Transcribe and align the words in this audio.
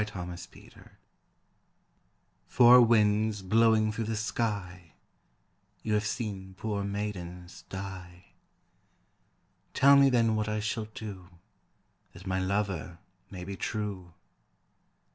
Four 0.01 0.25
Winds 0.25 0.87
"Four 2.47 2.81
winds 2.81 3.41
blowing 3.43 3.91
through 3.91 4.05
the 4.05 4.15
sky, 4.15 4.93
You 5.83 5.93
have 5.93 6.07
seen 6.07 6.55
poor 6.57 6.83
maidens 6.83 7.65
die, 7.69 8.31
Tell 9.75 9.95
me 9.95 10.09
then 10.09 10.35
what 10.35 10.49
I 10.49 10.59
shall 10.59 10.85
do 10.95 11.29
That 12.13 12.25
my 12.25 12.39
lover 12.39 12.97
may 13.29 13.43
be 13.43 13.55
true." 13.55 14.15